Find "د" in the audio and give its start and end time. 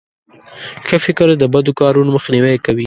1.41-1.43